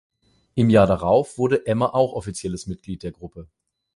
[0.55, 3.47] Im Jahr darauf wurde Emma auch offizielles Mitglied der Gruppe.